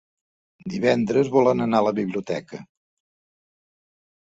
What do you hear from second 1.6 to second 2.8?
anar a la biblioteca.